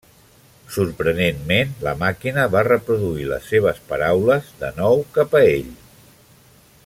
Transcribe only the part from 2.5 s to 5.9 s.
va reproduir les seves paraules de nou cap a ell.